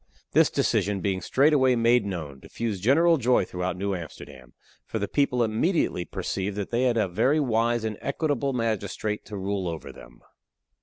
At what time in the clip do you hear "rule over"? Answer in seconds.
9.37-9.91